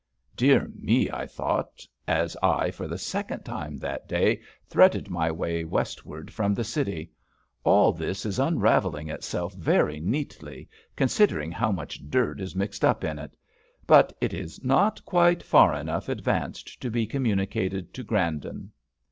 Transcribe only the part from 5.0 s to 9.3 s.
my way westwards from the City, "all this is unravelling